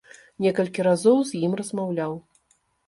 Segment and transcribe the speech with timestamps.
[0.45, 2.21] Некалькі разоў з ім размаўляў.